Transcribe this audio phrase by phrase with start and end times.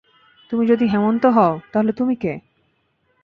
[0.51, 2.33] তুমি যদি হেমন্ত হও, তাহলে তুমি কে?